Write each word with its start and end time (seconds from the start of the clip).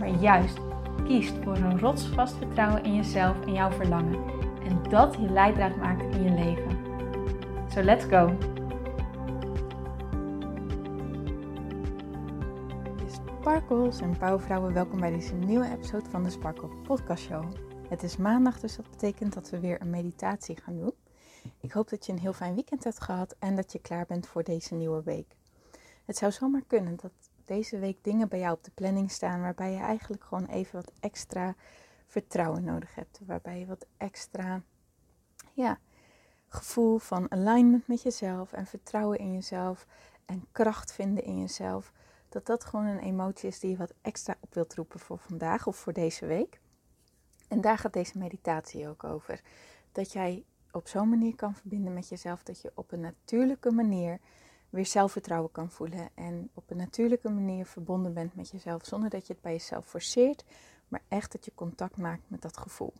maar 0.00 0.20
juist 0.20 0.58
kiest 1.04 1.34
voor 1.42 1.56
een 1.56 1.78
rotsvast 1.78 2.36
vertrouwen 2.36 2.84
in 2.84 2.94
jezelf 2.94 3.46
en 3.46 3.52
jouw 3.52 3.70
verlangen. 3.70 4.24
En 4.62 4.82
dat 4.88 5.14
je 5.14 5.30
leidraad 5.30 5.76
maakt 5.76 6.14
in 6.14 6.22
je 6.22 6.30
leven. 6.30 6.78
So 7.68 7.82
let's 7.82 8.04
go! 8.04 8.36
Sparkles 13.06 14.00
en 14.00 14.18
bouwvrouwen, 14.18 14.72
welkom 14.72 15.00
bij 15.00 15.10
deze 15.10 15.34
nieuwe 15.34 15.70
episode 15.70 16.10
van 16.10 16.22
de 16.22 16.30
Sparkle 16.30 16.68
Podcast 16.68 17.22
Show. 17.22 17.44
Het 17.88 18.02
is 18.02 18.16
maandag, 18.16 18.60
dus 18.60 18.76
dat 18.76 18.90
betekent 18.90 19.34
dat 19.34 19.50
we 19.50 19.60
weer 19.60 19.80
een 19.80 19.90
meditatie 19.90 20.56
gaan 20.56 20.78
doen. 20.78 20.94
Ik 21.60 21.72
hoop 21.72 21.88
dat 21.88 22.06
je 22.06 22.12
een 22.12 22.18
heel 22.18 22.32
fijn 22.32 22.54
weekend 22.54 22.84
hebt 22.84 23.00
gehad 23.00 23.36
en 23.38 23.56
dat 23.56 23.72
je 23.72 23.78
klaar 23.78 24.06
bent 24.06 24.26
voor 24.26 24.42
deze 24.42 24.74
nieuwe 24.74 25.02
week. 25.02 25.36
Het 26.04 26.16
zou 26.16 26.32
zomaar 26.32 26.64
kunnen 26.66 26.96
dat 26.96 27.12
deze 27.50 27.78
week 27.78 28.04
dingen 28.04 28.28
bij 28.28 28.38
jou 28.38 28.54
op 28.54 28.64
de 28.64 28.70
planning 28.74 29.10
staan 29.10 29.40
waarbij 29.40 29.72
je 29.72 29.78
eigenlijk 29.78 30.24
gewoon 30.24 30.46
even 30.46 30.74
wat 30.74 30.92
extra 31.00 31.54
vertrouwen 32.06 32.64
nodig 32.64 32.94
hebt. 32.94 33.20
Waarbij 33.26 33.58
je 33.58 33.66
wat 33.66 33.86
extra 33.96 34.62
ja, 35.52 35.78
gevoel 36.48 36.98
van 36.98 37.30
alignment 37.30 37.86
met 37.86 38.02
jezelf 38.02 38.52
en 38.52 38.66
vertrouwen 38.66 39.18
in 39.18 39.32
jezelf 39.32 39.86
en 40.24 40.46
kracht 40.52 40.92
vinden 40.92 41.24
in 41.24 41.38
jezelf. 41.38 41.92
Dat 42.28 42.46
dat 42.46 42.64
gewoon 42.64 42.86
een 42.86 42.98
emotie 42.98 43.48
is 43.48 43.60
die 43.60 43.70
je 43.70 43.76
wat 43.76 43.94
extra 44.02 44.36
op 44.40 44.54
wilt 44.54 44.74
roepen 44.74 45.00
voor 45.00 45.18
vandaag 45.18 45.66
of 45.66 45.76
voor 45.76 45.92
deze 45.92 46.26
week. 46.26 46.60
En 47.48 47.60
daar 47.60 47.78
gaat 47.78 47.92
deze 47.92 48.18
meditatie 48.18 48.88
ook 48.88 49.04
over. 49.04 49.40
Dat 49.92 50.12
jij 50.12 50.44
op 50.70 50.88
zo'n 50.88 51.08
manier 51.08 51.34
kan 51.34 51.54
verbinden 51.54 51.92
met 51.92 52.08
jezelf 52.08 52.42
dat 52.42 52.60
je 52.60 52.72
op 52.74 52.92
een 52.92 53.00
natuurlijke 53.00 53.70
manier 53.70 54.18
weer 54.70 54.86
zelfvertrouwen 54.86 55.52
kan 55.52 55.70
voelen 55.70 56.08
en 56.14 56.50
op 56.54 56.70
een 56.70 56.76
natuurlijke 56.76 57.30
manier 57.30 57.66
verbonden 57.66 58.14
bent 58.14 58.34
met 58.34 58.50
jezelf, 58.50 58.84
zonder 58.84 59.10
dat 59.10 59.26
je 59.26 59.32
het 59.32 59.42
bij 59.42 59.52
jezelf 59.52 59.86
forceert, 59.86 60.44
maar 60.88 61.02
echt 61.08 61.32
dat 61.32 61.44
je 61.44 61.52
contact 61.54 61.96
maakt 61.96 62.22
met 62.26 62.42
dat 62.42 62.56
gevoel. 62.56 62.92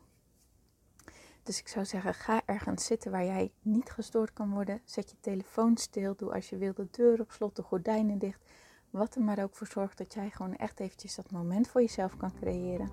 Dus 1.42 1.58
ik 1.58 1.68
zou 1.68 1.84
zeggen, 1.84 2.14
ga 2.14 2.42
ergens 2.44 2.84
zitten 2.84 3.10
waar 3.10 3.24
jij 3.24 3.52
niet 3.62 3.90
gestoord 3.90 4.32
kan 4.32 4.50
worden. 4.50 4.80
Zet 4.84 5.10
je 5.10 5.16
telefoon 5.20 5.76
stil, 5.76 6.14
doe 6.16 6.32
als 6.32 6.50
je 6.50 6.56
wil 6.56 6.74
de 6.74 6.88
deur 6.90 7.20
op 7.20 7.32
slot, 7.32 7.56
de 7.56 7.62
gordijnen 7.62 8.18
dicht. 8.18 8.40
Wat 8.90 9.14
er 9.14 9.22
maar 9.22 9.42
ook 9.42 9.56
voor 9.56 9.66
zorgt 9.66 9.98
dat 9.98 10.14
jij 10.14 10.30
gewoon 10.30 10.56
echt 10.56 10.80
eventjes 10.80 11.14
dat 11.14 11.30
moment 11.30 11.68
voor 11.68 11.80
jezelf 11.80 12.16
kan 12.16 12.32
creëren. 12.40 12.90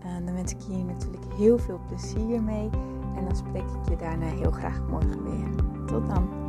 En 0.00 0.26
dan 0.26 0.34
wens 0.34 0.52
ik 0.52 0.60
je 0.60 0.72
hier 0.72 0.84
natuurlijk 0.84 1.32
heel 1.32 1.58
veel 1.58 1.80
plezier 1.88 2.42
mee. 2.42 2.70
En 3.16 3.24
dan 3.24 3.36
spreek 3.36 3.68
ik 3.68 3.88
je 3.88 3.96
daarna 3.96 4.26
heel 4.26 4.50
graag 4.50 4.80
morgen 4.80 5.22
weer. 5.22 5.56
Tot 5.86 6.08
dan. 6.08 6.45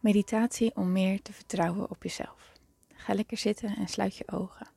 Meditatie 0.00 0.76
om 0.76 0.92
meer 0.92 1.22
te 1.22 1.32
vertrouwen 1.32 1.90
op 1.90 2.02
jezelf. 2.02 2.52
Ga 2.92 3.14
lekker 3.14 3.36
zitten 3.36 3.76
en 3.76 3.88
sluit 3.88 4.16
je 4.16 4.28
ogen. 4.28 4.68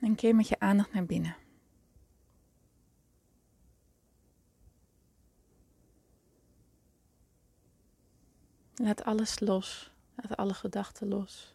En 0.00 0.14
keer 0.14 0.34
met 0.34 0.48
je 0.48 0.60
aandacht 0.60 0.92
naar 0.92 1.06
binnen. 1.06 1.36
Laat 8.74 9.04
alles 9.04 9.40
los. 9.40 9.90
Laat 10.14 10.36
alle 10.36 10.54
gedachten 10.54 11.08
los. 11.08 11.54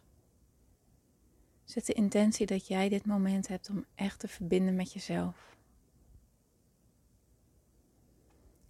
Zet 1.64 1.86
de 1.86 1.92
intentie 1.92 2.46
dat 2.46 2.66
jij 2.66 2.88
dit 2.88 3.06
moment 3.06 3.48
hebt 3.48 3.70
om 3.70 3.84
echt 3.94 4.18
te 4.18 4.28
verbinden 4.28 4.74
met 4.74 4.92
jezelf. 4.92 5.56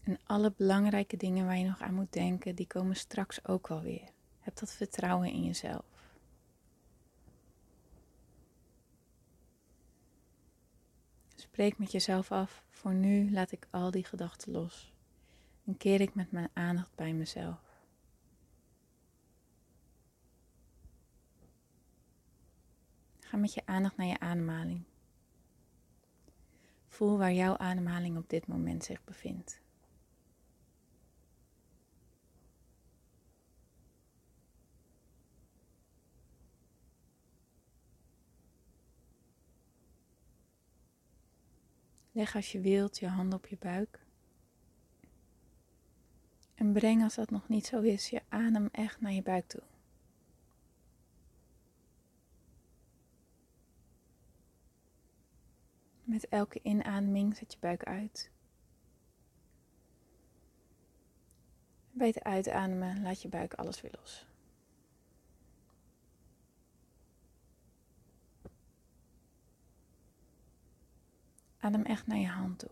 En 0.03 0.19
alle 0.25 0.53
belangrijke 0.57 1.17
dingen 1.17 1.47
waar 1.47 1.59
je 1.59 1.67
nog 1.67 1.81
aan 1.81 1.95
moet 1.95 2.13
denken, 2.13 2.55
die 2.55 2.67
komen 2.67 2.97
straks 2.97 3.45
ook 3.45 3.69
wel 3.69 3.83
weer. 3.83 4.09
Heb 4.39 4.57
dat 4.57 4.73
vertrouwen 4.73 5.33
in 5.33 5.45
jezelf. 5.45 5.85
Spreek 11.35 11.79
met 11.79 11.93
jezelf 11.93 12.33
af, 12.33 12.65
voor 12.71 12.95
nu 12.95 13.33
laat 13.33 13.53
ik 13.53 13.67
al 13.71 13.91
die 13.91 14.05
gedachten 14.05 14.53
los 14.53 14.93
en 15.65 15.77
keer 15.77 16.01
ik 16.01 16.15
met 16.15 16.31
mijn 16.31 16.51
aandacht 16.53 16.95
bij 16.95 17.13
mezelf. 17.13 17.61
Ga 23.19 23.37
met 23.37 23.55
je 23.55 23.67
aandacht 23.67 23.97
naar 23.97 24.07
je 24.07 24.21
ademhaling. 24.21 24.85
Voel 26.89 27.19
waar 27.19 27.33
jouw 27.33 27.57
ademhaling 27.57 28.17
op 28.17 28.29
dit 28.29 28.47
moment 28.47 28.85
zich 28.85 29.05
bevindt. 29.05 29.62
Leg 42.13 42.35
als 42.35 42.53
je 42.53 42.61
wilt 42.61 42.99
je 42.99 43.07
handen 43.07 43.39
op 43.39 43.47
je 43.47 43.57
buik. 43.59 44.01
En 46.55 46.73
breng 46.73 47.03
als 47.03 47.15
dat 47.15 47.31
nog 47.31 47.49
niet 47.49 47.67
zo 47.67 47.81
is, 47.81 48.11
je 48.11 48.23
adem 48.29 48.69
echt 48.73 49.01
naar 49.01 49.13
je 49.13 49.23
buik 49.23 49.47
toe. 49.47 49.63
Met 56.05 56.29
elke 56.29 56.61
inademing 56.63 57.37
zet 57.37 57.53
je 57.53 57.59
buik 57.61 57.85
uit. 57.85 58.31
Bij 61.91 62.07
het 62.07 62.23
uitademen 62.23 63.03
laat 63.03 63.23
je 63.23 63.29
buik 63.29 63.55
alles 63.55 63.81
weer 63.81 63.93
los. 63.99 64.27
Adem 71.63 71.85
echt 71.85 72.07
naar 72.07 72.19
je 72.19 72.29
hand 72.29 72.59
toe. 72.59 72.71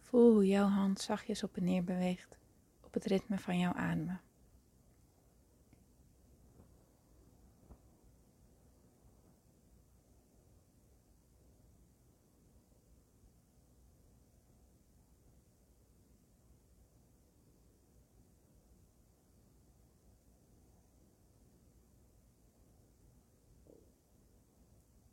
Voel 0.00 0.32
hoe 0.32 0.46
jouw 0.46 0.66
hand 0.68 1.00
zachtjes 1.00 1.42
op 1.42 1.56
en 1.56 1.64
neer 1.64 1.84
beweegt 1.84 2.38
op 2.80 2.94
het 2.94 3.04
ritme 3.04 3.38
van 3.38 3.58
jouw 3.58 3.72
ademen. 3.72 4.20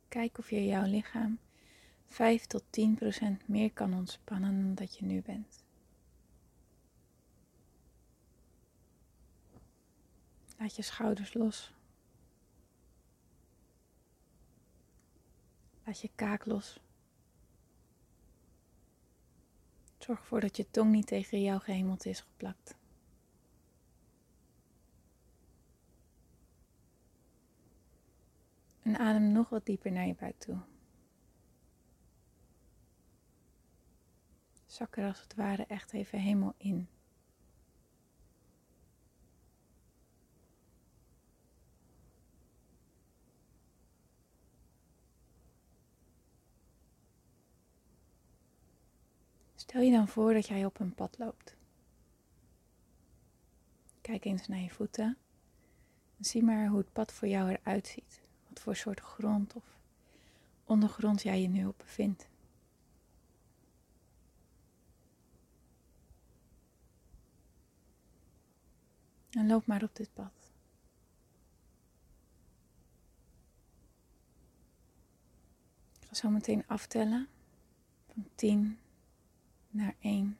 Kijk 0.08 0.38
of 0.38 0.50
je 0.50 0.64
jouw 0.64 0.84
lichaam 0.84 1.38
5 2.06 2.46
tot 2.46 2.64
10 2.70 2.94
procent 2.94 3.48
meer 3.48 3.72
kan 3.72 3.94
ontspannen 3.94 4.62
dan 4.62 4.74
dat 4.74 4.96
je 4.96 5.04
nu 5.04 5.22
bent. 5.22 5.64
Laat 10.58 10.76
je 10.76 10.82
schouders 10.82 11.34
los. 11.34 11.72
Laat 15.84 16.00
je 16.00 16.10
kaak 16.14 16.46
los. 16.46 16.80
Zorg 19.98 20.18
ervoor 20.18 20.40
dat 20.40 20.56
je 20.56 20.70
tong 20.70 20.90
niet 20.90 21.06
tegen 21.06 21.42
jouw 21.42 21.58
gehemelte 21.58 22.08
is 22.08 22.20
geplakt. 22.20 22.74
En 28.86 28.98
adem 28.98 29.32
nog 29.32 29.48
wat 29.48 29.66
dieper 29.66 29.92
naar 29.92 30.06
je 30.06 30.14
buik 30.14 30.38
toe. 30.38 30.58
Zak 34.66 34.96
er 34.96 35.06
als 35.06 35.20
het 35.20 35.34
ware 35.34 35.66
echt 35.66 35.92
even 35.92 36.18
helemaal 36.18 36.54
in. 36.56 36.88
Stel 49.54 49.80
je 49.80 49.90
dan 49.90 50.08
voor 50.08 50.32
dat 50.32 50.46
jij 50.46 50.64
op 50.64 50.80
een 50.80 50.94
pad 50.94 51.18
loopt. 51.18 51.56
Kijk 54.00 54.24
eens 54.24 54.48
naar 54.48 54.60
je 54.60 54.70
voeten 54.70 55.16
zie 56.20 56.42
maar 56.42 56.68
hoe 56.68 56.78
het 56.78 56.92
pad 56.92 57.12
voor 57.12 57.28
jou 57.28 57.50
eruit 57.50 57.86
ziet. 57.86 58.25
Wat 58.56 58.64
voor 58.64 58.76
soort 58.76 59.00
grond 59.00 59.54
of 59.54 59.64
ondergrond 60.64 61.22
jij 61.22 61.40
je 61.40 61.48
nu 61.48 61.66
op 61.66 61.78
bevindt. 61.78 62.28
En 69.30 69.46
loop 69.46 69.66
maar 69.66 69.82
op 69.82 69.96
dit 69.96 70.14
pad. 70.14 70.52
Ik 76.00 76.06
ga 76.08 76.14
zo 76.14 76.30
meteen 76.30 76.66
aftellen 76.66 77.28
van 78.06 78.28
10 78.34 78.78
naar 79.70 79.94
1. 80.00 80.38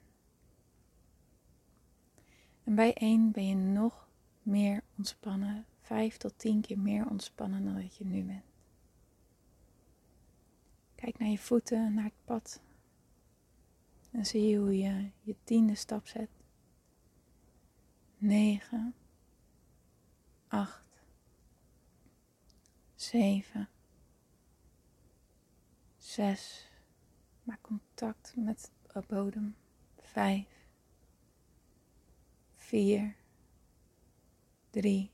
En 2.63 2.75
bij 2.75 2.93
1 2.93 3.31
ben 3.31 3.47
je 3.47 3.55
nog 3.55 4.07
meer 4.43 4.83
ontspannen, 4.97 5.65
5 5.87 6.17
tot 6.17 6.39
10 6.39 6.61
keer 6.61 6.79
meer 6.79 7.09
ontspannen 7.09 7.65
dan 7.65 7.81
dat 7.81 7.95
je 7.95 8.05
nu 8.05 8.23
bent. 8.23 8.43
Kijk 10.95 11.17
naar 11.17 11.29
je 11.29 11.37
voeten, 11.37 11.93
naar 11.93 12.03
het 12.03 12.25
pad. 12.25 12.61
En 14.11 14.25
zie 14.25 14.57
hoe 14.57 14.77
je 14.77 15.09
je 15.21 15.35
tiende 15.43 15.75
stap 15.75 16.07
zet. 16.07 16.29
9, 18.17 18.95
8, 20.47 21.03
7, 22.95 23.69
6. 25.97 26.69
Maak 27.43 27.61
contact 27.61 28.33
met 28.35 28.71
de 28.93 29.03
bodem. 29.07 29.55
5, 29.95 30.47
4, 32.55 33.15
3, 34.69 35.11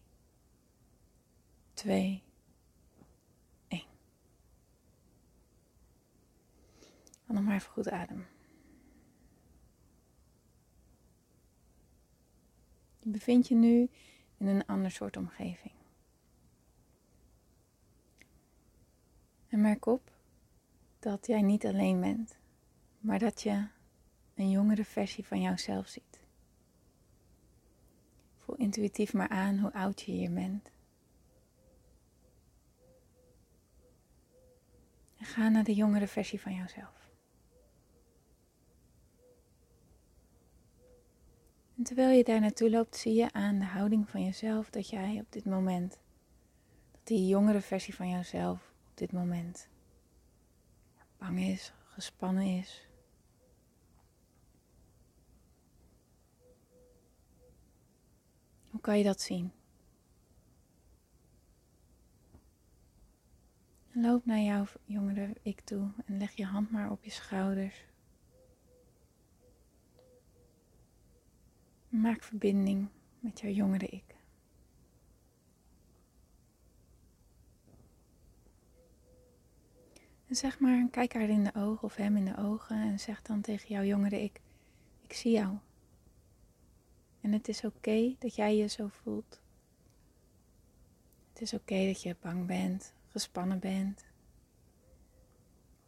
2, 1.73 2.23
1. 3.67 3.83
En 7.25 7.33
nog 7.33 7.43
maar 7.43 7.55
even 7.55 7.71
goed 7.71 7.89
ademen. 7.89 8.27
Je 12.99 13.09
bevindt 13.09 13.47
je 13.47 13.55
nu 13.55 13.89
in 14.37 14.47
een 14.47 14.65
ander 14.65 14.91
soort 14.91 15.17
omgeving. 15.17 15.73
En 19.47 19.61
merk 19.61 19.85
op 19.85 20.11
dat 20.99 21.27
jij 21.27 21.41
niet 21.41 21.65
alleen 21.65 21.99
bent, 21.99 22.37
maar 22.99 23.19
dat 23.19 23.41
je 23.41 23.67
een 24.35 24.49
jongere 24.49 24.85
versie 24.85 25.25
van 25.25 25.41
jouzelf 25.41 25.87
ziet. 25.87 26.21
Voel 28.37 28.55
intuïtief 28.55 29.13
maar 29.13 29.29
aan 29.29 29.57
hoe 29.57 29.73
oud 29.73 30.01
je 30.01 30.11
hier 30.11 30.33
bent. 30.33 30.72
En 35.23 35.29
ga 35.29 35.49
naar 35.49 35.63
de 35.63 35.73
jongere 35.73 36.07
versie 36.07 36.41
van 36.41 36.53
jouzelf. 36.53 37.09
En 41.77 41.83
terwijl 41.83 42.17
je 42.17 42.23
daar 42.23 42.39
naartoe 42.39 42.69
loopt, 42.69 42.95
zie 42.95 43.13
je 43.13 43.31
aan 43.31 43.59
de 43.59 43.65
houding 43.65 44.09
van 44.09 44.23
jezelf 44.23 44.69
dat 44.69 44.89
jij 44.89 45.19
op 45.19 45.31
dit 45.31 45.45
moment, 45.45 45.99
dat 46.91 47.01
die 47.03 47.27
jongere 47.27 47.61
versie 47.61 47.95
van 47.95 48.09
jouzelf 48.09 48.73
op 48.89 48.97
dit 48.97 49.11
moment 49.11 49.67
bang 51.17 51.39
is, 51.39 51.73
gespannen 51.85 52.57
is. 52.57 52.87
Hoe 58.69 58.81
kan 58.81 58.97
je 58.97 59.03
dat 59.03 59.21
zien? 59.21 59.51
Loop 63.95 64.25
naar 64.25 64.39
jouw 64.39 64.65
jongere 64.85 65.33
ik 65.41 65.61
toe 65.61 65.91
en 66.05 66.17
leg 66.17 66.31
je 66.31 66.45
hand 66.45 66.71
maar 66.71 66.91
op 66.91 67.03
je 67.03 67.11
schouders. 67.11 67.85
Maak 71.89 72.23
verbinding 72.23 72.87
met 73.19 73.39
jouw 73.39 73.51
jongere 73.51 73.85
ik. 73.85 74.15
En 80.27 80.35
zeg 80.35 80.59
maar, 80.59 80.89
kijk 80.89 81.13
haar 81.13 81.29
in 81.29 81.43
de 81.43 81.55
ogen 81.55 81.83
of 81.83 81.95
hem 81.95 82.17
in 82.17 82.25
de 82.25 82.37
ogen 82.37 82.75
en 82.75 82.99
zeg 82.99 83.21
dan 83.21 83.41
tegen 83.41 83.69
jouw 83.69 83.83
jongere 83.83 84.21
ik, 84.21 84.41
ik 85.01 85.13
zie 85.13 85.31
jou. 85.31 85.57
En 87.21 87.31
het 87.31 87.47
is 87.47 87.63
oké 87.63 88.15
dat 88.19 88.35
jij 88.35 88.55
je 88.57 88.67
zo 88.67 88.87
voelt. 88.87 89.41
Het 91.29 91.41
is 91.41 91.53
oké 91.53 91.85
dat 91.85 92.01
je 92.01 92.15
bang 92.21 92.45
bent, 92.45 92.93
gespannen 93.13 93.59
bent. 93.59 94.05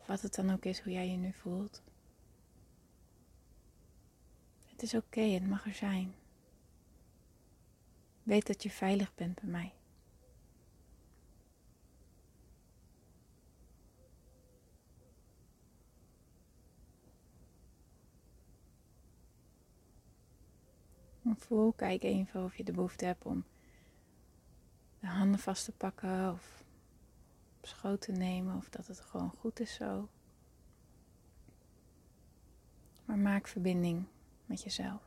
Wat 0.06 0.22
het 0.22 0.36
dan 0.36 0.51
ook 0.51 0.66
is 0.66 0.80
hoe 0.80 0.94
jij 0.94 1.10
je 1.10 1.18
nu 1.18 1.33
voelt. 1.33 1.81
Het 4.66 4.81
is 4.83 4.94
oké, 4.94 5.22
het 5.22 5.48
mag 5.48 5.66
er 5.66 5.74
zijn. 5.74 6.16
Weet 8.24 8.48
dat 8.48 8.63
je 8.63 8.69
veilig 8.69 9.16
bent 9.16 9.39
bij 9.42 9.50
mij. 9.50 9.74
voel, 21.45 21.71
kijk 21.71 22.04
even 22.04 22.44
of 22.44 22.57
je 22.57 22.63
de 22.63 22.71
behoefte 22.71 23.06
hebt 23.06 23.25
om 23.25 23.44
de 25.00 25.07
handen 25.07 25.39
vast 25.39 25.66
te 25.66 25.71
pakken 25.71 26.31
of 26.31 26.65
op 27.66 27.72
schoot 27.72 28.02
te 28.02 28.12
nemen 28.12 28.56
of 28.56 28.70
dat 28.70 28.88
het 28.88 29.00
gewoon 29.00 29.30
goed 29.30 29.60
is 29.60 29.74
zo. 29.74 30.10
Maar 33.06 33.18
maak 33.18 33.48
verbinding 33.48 34.06
met 34.46 34.64
jezelf. 34.64 35.02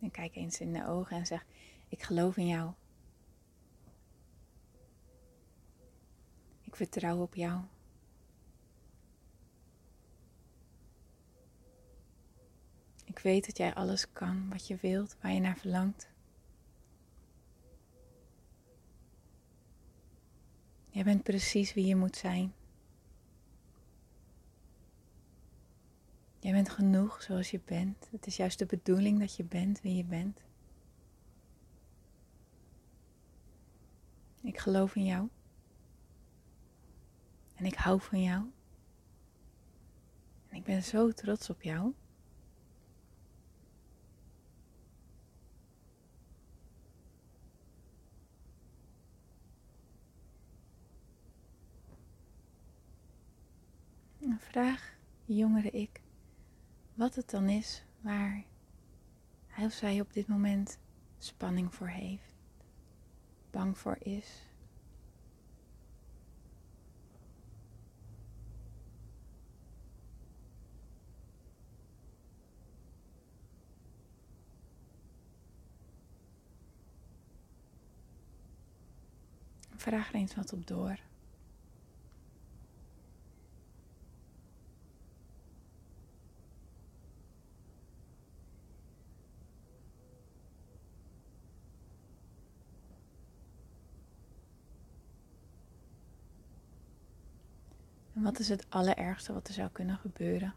En 0.00 0.10
kijk 0.10 0.34
eens 0.34 0.60
in 0.60 0.72
de 0.72 0.86
ogen 0.86 1.16
en 1.16 1.26
zeg: 1.26 1.46
Ik 1.88 2.02
geloof 2.02 2.36
in 2.36 2.46
jou. 2.46 2.72
Ik 6.62 6.76
vertrouw 6.76 7.22
op 7.22 7.34
jou. 7.34 7.60
Ik 13.16 13.22
weet 13.22 13.46
dat 13.46 13.56
jij 13.56 13.74
alles 13.74 14.12
kan 14.12 14.48
wat 14.48 14.66
je 14.66 14.76
wilt, 14.80 15.16
waar 15.20 15.32
je 15.32 15.40
naar 15.40 15.56
verlangt. 15.56 16.08
Jij 20.90 21.04
bent 21.04 21.22
precies 21.22 21.74
wie 21.74 21.86
je 21.86 21.96
moet 21.96 22.16
zijn. 22.16 22.52
Jij 26.38 26.52
bent 26.52 26.68
genoeg 26.68 27.22
zoals 27.22 27.50
je 27.50 27.60
bent. 27.64 28.08
Het 28.10 28.26
is 28.26 28.36
juist 28.36 28.58
de 28.58 28.66
bedoeling 28.66 29.18
dat 29.18 29.36
je 29.36 29.44
bent 29.44 29.80
wie 29.80 29.96
je 29.96 30.04
bent. 30.04 30.42
Ik 34.42 34.58
geloof 34.58 34.96
in 34.96 35.04
jou. 35.04 35.28
En 37.54 37.64
ik 37.64 37.74
hou 37.74 38.00
van 38.00 38.22
jou. 38.22 38.50
En 40.48 40.56
ik 40.56 40.64
ben 40.64 40.82
zo 40.82 41.12
trots 41.12 41.50
op 41.50 41.62
jou. 41.62 41.94
En 54.26 54.35
vraag 54.50 54.94
jongere 55.24 55.70
ik 55.70 56.00
wat 56.94 57.14
het 57.14 57.30
dan 57.30 57.48
is 57.48 57.84
waar 58.00 58.44
hij 59.46 59.64
of 59.64 59.72
zij 59.72 60.00
op 60.00 60.12
dit 60.12 60.28
moment 60.28 60.78
spanning 61.18 61.74
voor 61.74 61.88
heeft, 61.88 62.34
bang 63.50 63.78
voor 63.78 63.96
is. 63.98 64.44
Vraag 79.76 80.08
er 80.08 80.14
eens 80.14 80.34
wat 80.34 80.52
op 80.52 80.66
door. 80.66 80.98
Wat 98.26 98.38
is 98.38 98.48
het 98.48 98.66
allerergste 98.68 99.32
wat 99.32 99.48
er 99.48 99.54
zou 99.54 99.68
kunnen 99.70 99.96
gebeuren? 99.96 100.54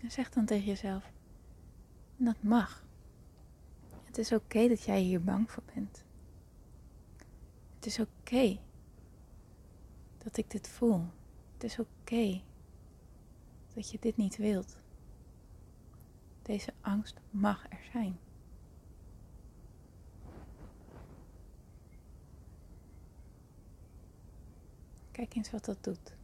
En 0.00 0.10
zeg 0.10 0.30
dan 0.30 0.44
tegen 0.44 0.64
jezelf: 0.64 1.12
dat 2.16 2.42
mag. 2.42 2.84
Het 4.04 4.18
is 4.18 4.32
oké 4.32 4.68
dat 4.68 4.82
jij 4.82 5.00
hier 5.00 5.22
bang 5.22 5.50
voor 5.50 5.62
bent. 5.74 6.04
Het 7.74 7.86
is 7.86 7.98
oké 8.00 8.58
dat 10.18 10.36
ik 10.36 10.50
dit 10.50 10.68
voel. 10.68 11.06
Het 11.58 11.70
is 11.70 11.78
oké 11.78 12.40
dat 13.74 13.90
je 13.90 13.98
dit 14.00 14.16
niet 14.16 14.36
wilt. 14.36 14.76
Deze 16.42 16.72
angst 16.80 17.20
mag 17.30 17.66
er 17.70 17.88
zijn. 17.92 18.18
Kijk 25.10 25.34
eens 25.34 25.50
wat 25.50 25.64
dat 25.64 25.84
doet. 25.84 26.16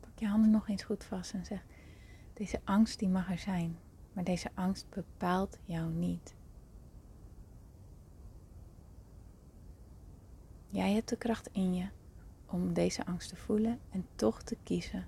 Pak 0.00 0.18
je 0.18 0.26
handen 0.26 0.50
nog 0.50 0.68
eens 0.68 0.82
goed 0.82 1.04
vast 1.04 1.32
en 1.32 1.44
zeg: 1.44 1.64
Deze 2.32 2.60
angst 2.64 2.98
die 2.98 3.08
mag 3.08 3.30
er 3.30 3.38
zijn. 3.38 3.83
Maar 4.14 4.24
deze 4.24 4.50
angst 4.54 4.90
bepaalt 4.90 5.58
jou 5.64 5.90
niet. 5.90 6.34
Jij 10.66 10.92
hebt 10.92 11.08
de 11.08 11.16
kracht 11.16 11.48
in 11.52 11.74
je 11.74 11.88
om 12.46 12.72
deze 12.72 13.06
angst 13.06 13.28
te 13.28 13.36
voelen 13.36 13.80
en 13.90 14.06
toch 14.14 14.42
te 14.42 14.56
kiezen 14.62 15.06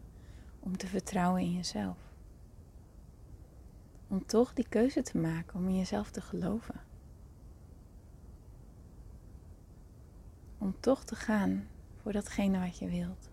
om 0.59 0.77
te 0.77 0.87
vertrouwen 0.87 1.41
in 1.41 1.53
jezelf. 1.53 1.99
Om 4.09 4.27
toch 4.27 4.53
die 4.53 4.69
keuze 4.69 5.03
te 5.03 5.19
maken 5.19 5.59
om 5.59 5.69
in 5.69 5.77
jezelf 5.77 6.11
te 6.11 6.21
geloven. 6.21 6.81
Om 10.59 10.81
toch 10.81 11.05
te 11.05 11.15
gaan 11.15 11.69
voor 12.03 12.13
datgene 12.13 12.59
wat 12.59 12.79
je 12.79 12.89
wilt. 12.89 13.31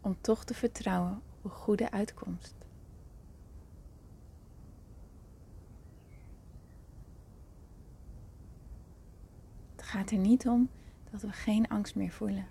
Om 0.00 0.16
toch 0.20 0.44
te 0.44 0.54
vertrouwen 0.54 1.22
goede 1.48 1.90
uitkomst. 1.90 2.54
Het 9.76 9.84
gaat 9.84 10.10
er 10.10 10.18
niet 10.18 10.48
om 10.48 10.68
dat 11.10 11.20
we 11.20 11.32
geen 11.32 11.68
angst 11.68 11.94
meer 11.94 12.10
voelen. 12.10 12.46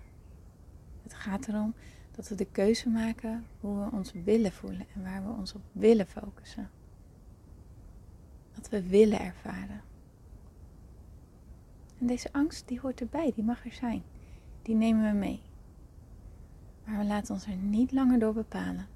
Het 1.02 1.14
gaat 1.14 1.48
erom 1.48 1.74
dat 2.10 2.28
we 2.28 2.34
de 2.34 2.46
keuze 2.46 2.88
maken 2.88 3.46
hoe 3.60 3.84
we 3.84 3.96
ons 3.96 4.12
willen 4.12 4.52
voelen 4.52 4.86
en 4.94 5.02
waar 5.02 5.24
we 5.24 5.32
ons 5.32 5.54
op 5.54 5.62
willen 5.72 6.06
focussen. 6.06 6.70
Wat 8.54 8.68
we 8.68 8.88
willen 8.88 9.20
ervaren. 9.20 9.82
En 11.98 12.06
deze 12.06 12.32
angst 12.32 12.68
die 12.68 12.80
hoort 12.80 13.00
erbij, 13.00 13.32
die 13.34 13.44
mag 13.44 13.64
er 13.64 13.72
zijn. 13.72 14.02
Die 14.62 14.74
nemen 14.74 15.12
we 15.12 15.18
mee. 15.18 15.40
Maar 16.86 16.98
we 16.98 17.04
laten 17.04 17.34
ons 17.34 17.46
er 17.46 17.56
niet 17.56 17.92
langer 17.92 18.18
door 18.18 18.32
bepalen. 18.32 18.86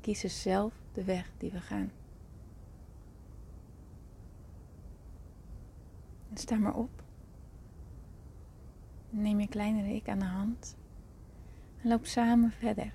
Kiezen 0.00 0.30
zelf 0.30 0.72
de 0.92 1.04
weg 1.04 1.30
die 1.38 1.50
we 1.50 1.60
gaan. 1.60 1.90
En 6.30 6.36
sta 6.36 6.56
maar 6.56 6.74
op. 6.74 7.02
Neem 9.10 9.40
je 9.40 9.48
kleinere 9.48 9.94
ik 9.94 10.08
aan 10.08 10.18
de 10.18 10.24
hand. 10.24 10.76
En 11.82 11.88
loop 11.88 12.06
samen 12.06 12.50
verder. 12.50 12.92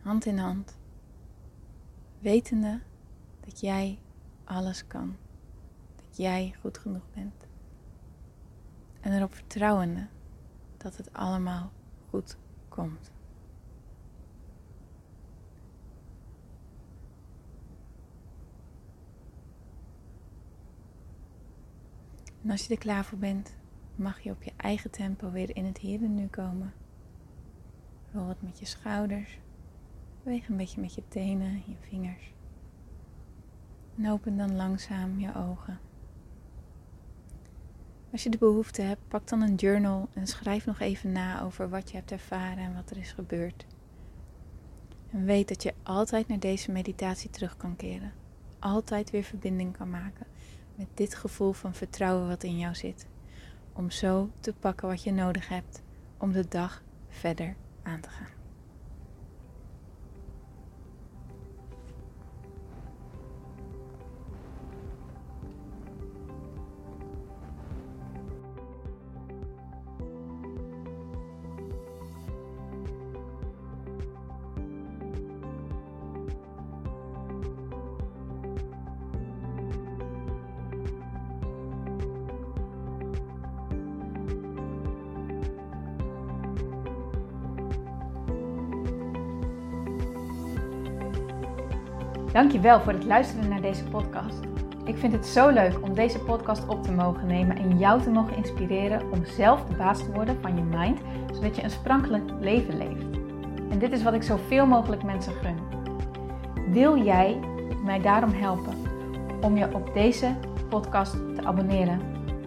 Hand 0.00 0.24
in 0.24 0.38
hand. 0.38 0.78
Wetende 2.18 2.80
dat 3.40 3.60
jij 3.60 3.98
alles 4.44 4.86
kan. 4.86 5.16
Dat 5.96 6.16
jij 6.16 6.54
goed 6.60 6.78
genoeg 6.78 7.10
bent. 7.14 7.34
En 9.00 9.12
erop 9.12 9.34
vertrouwende 9.34 10.06
dat 10.76 10.96
het 10.96 11.12
allemaal 11.12 11.72
komt. 12.68 13.10
En 22.42 22.50
als 22.50 22.66
je 22.66 22.74
er 22.74 22.80
klaar 22.80 23.04
voor 23.04 23.18
bent, 23.18 23.56
mag 23.94 24.20
je 24.20 24.30
op 24.30 24.42
je 24.42 24.52
eigen 24.56 24.90
tempo 24.90 25.30
weer 25.30 25.56
in 25.56 25.64
het 25.64 25.78
hier 25.78 26.02
en 26.02 26.14
nu 26.14 26.26
komen. 26.26 26.72
Rol 28.12 28.26
wat 28.26 28.42
met 28.42 28.58
je 28.58 28.66
schouders. 28.66 29.38
Beweeg 30.22 30.48
een 30.48 30.56
beetje 30.56 30.80
met 30.80 30.94
je 30.94 31.02
tenen, 31.08 31.62
je 31.66 31.76
vingers. 31.80 32.34
En 33.96 34.10
open 34.10 34.36
dan 34.36 34.56
langzaam 34.56 35.20
je 35.20 35.34
ogen. 35.34 35.85
Als 38.12 38.22
je 38.22 38.30
de 38.30 38.38
behoefte 38.38 38.82
hebt, 38.82 39.08
pak 39.08 39.28
dan 39.28 39.40
een 39.40 39.54
journal 39.54 40.08
en 40.12 40.26
schrijf 40.26 40.66
nog 40.66 40.80
even 40.80 41.12
na 41.12 41.42
over 41.42 41.68
wat 41.68 41.90
je 41.90 41.96
hebt 41.96 42.10
ervaren 42.10 42.64
en 42.64 42.74
wat 42.74 42.90
er 42.90 42.96
is 42.96 43.12
gebeurd. 43.12 43.66
En 45.10 45.24
weet 45.24 45.48
dat 45.48 45.62
je 45.62 45.74
altijd 45.82 46.28
naar 46.28 46.38
deze 46.38 46.72
meditatie 46.72 47.30
terug 47.30 47.56
kan 47.56 47.76
keren. 47.76 48.12
Altijd 48.58 49.10
weer 49.10 49.22
verbinding 49.22 49.76
kan 49.76 49.90
maken 49.90 50.26
met 50.74 50.86
dit 50.94 51.14
gevoel 51.14 51.52
van 51.52 51.74
vertrouwen 51.74 52.28
wat 52.28 52.42
in 52.42 52.58
jou 52.58 52.74
zit. 52.74 53.06
Om 53.72 53.90
zo 53.90 54.30
te 54.40 54.52
pakken 54.52 54.88
wat 54.88 55.02
je 55.02 55.12
nodig 55.12 55.48
hebt 55.48 55.82
om 56.18 56.32
de 56.32 56.48
dag 56.48 56.82
verder 57.08 57.56
aan 57.82 58.00
te 58.00 58.08
gaan. 58.08 58.35
Dankjewel 92.36 92.80
voor 92.80 92.92
het 92.92 93.04
luisteren 93.04 93.48
naar 93.48 93.60
deze 93.60 93.84
podcast. 93.84 94.38
Ik 94.84 94.96
vind 94.96 95.12
het 95.12 95.26
zo 95.26 95.48
leuk 95.48 95.82
om 95.82 95.94
deze 95.94 96.18
podcast 96.18 96.68
op 96.68 96.82
te 96.82 96.92
mogen 96.92 97.26
nemen 97.26 97.56
en 97.56 97.78
jou 97.78 98.02
te 98.02 98.10
mogen 98.10 98.36
inspireren 98.36 99.12
om 99.12 99.24
zelf 99.24 99.64
de 99.64 99.76
baas 99.76 99.98
te 99.98 100.12
worden 100.12 100.38
van 100.40 100.56
je 100.56 100.62
mind, 100.62 101.00
zodat 101.32 101.56
je 101.56 101.62
een 101.62 101.70
sprankelijk 101.70 102.30
leven 102.40 102.76
leeft. 102.76 103.18
En 103.70 103.78
dit 103.78 103.92
is 103.92 104.02
wat 104.02 104.14
ik 104.14 104.22
zoveel 104.22 104.66
mogelijk 104.66 105.02
mensen 105.02 105.32
gun. 105.32 105.56
Wil 106.72 107.04
jij 107.04 107.40
mij 107.84 108.00
daarom 108.00 108.32
helpen 108.32 108.74
om 109.40 109.56
je 109.56 109.74
op 109.74 109.94
deze 109.94 110.34
podcast 110.68 111.12
te 111.12 111.44
abonneren? 111.44 112.00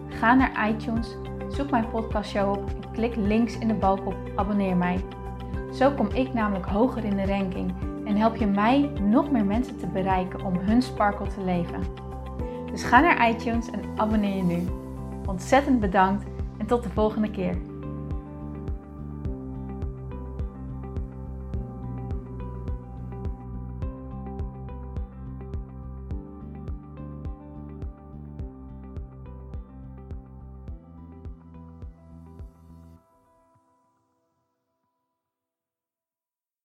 Ga 0.08 0.34
naar 0.34 0.68
iTunes, 0.68 1.16
zoek 1.48 1.70
mijn 1.70 1.90
podcastshow 1.90 2.50
op 2.50 2.68
en 2.68 2.90
klik 2.92 3.16
links 3.16 3.58
in 3.58 3.68
de 3.68 3.74
balk 3.74 4.06
op 4.06 4.16
abonneer 4.36 4.76
mij. 4.76 5.04
Zo 5.72 5.90
kom 5.90 6.08
ik 6.12 6.32
namelijk 6.32 6.66
hoger 6.66 7.04
in 7.04 7.16
de 7.16 7.26
ranking 7.26 7.72
en 8.10 8.16
help 8.16 8.36
je 8.36 8.46
mij 8.46 8.90
nog 9.02 9.30
meer 9.30 9.44
mensen 9.44 9.76
te 9.76 9.86
bereiken 9.86 10.44
om 10.44 10.56
hun 10.58 10.82
sparkle 10.82 11.26
te 11.26 11.44
leven. 11.44 11.80
Dus 12.70 12.82
ga 12.82 13.00
naar 13.00 13.28
iTunes 13.28 13.70
en 13.70 13.80
abonneer 13.96 14.36
je 14.36 14.42
nu. 14.42 14.64
Ontzettend 15.26 15.80
bedankt 15.80 16.24
en 16.58 16.66
tot 16.66 16.82
de 16.82 16.88
volgende 16.88 17.30
keer. 17.30 17.56